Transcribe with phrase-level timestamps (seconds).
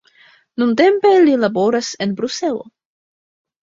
[0.61, 2.69] Nuntempe li laboras en Bruselo.